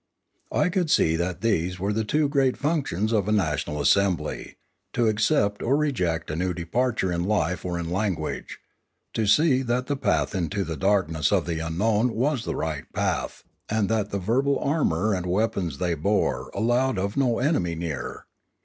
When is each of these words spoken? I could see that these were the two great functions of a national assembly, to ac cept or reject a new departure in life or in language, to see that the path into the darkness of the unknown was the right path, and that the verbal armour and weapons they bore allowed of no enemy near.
I 0.51 0.69
could 0.69 0.89
see 0.89 1.15
that 1.17 1.41
these 1.41 1.79
were 1.79 1.93
the 1.93 2.03
two 2.03 2.27
great 2.27 2.57
functions 2.57 3.11
of 3.13 3.27
a 3.27 3.31
national 3.31 3.79
assembly, 3.79 4.55
to 4.93 5.05
ac 5.07 5.19
cept 5.19 5.61
or 5.61 5.77
reject 5.77 6.31
a 6.31 6.35
new 6.35 6.55
departure 6.55 7.11
in 7.11 7.25
life 7.25 7.63
or 7.63 7.77
in 7.77 7.87
language, 7.91 8.57
to 9.13 9.27
see 9.27 9.61
that 9.61 9.85
the 9.85 9.95
path 9.95 10.33
into 10.33 10.63
the 10.63 10.75
darkness 10.75 11.31
of 11.31 11.45
the 11.45 11.59
unknown 11.59 12.15
was 12.15 12.45
the 12.45 12.55
right 12.55 12.91
path, 12.93 13.43
and 13.69 13.89
that 13.89 14.09
the 14.09 14.17
verbal 14.17 14.57
armour 14.57 15.13
and 15.13 15.27
weapons 15.27 15.77
they 15.77 15.93
bore 15.93 16.49
allowed 16.55 16.97
of 16.97 17.15
no 17.15 17.37
enemy 17.37 17.75
near. 17.75 18.25